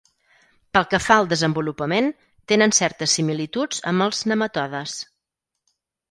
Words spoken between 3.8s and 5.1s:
amb els nematodes.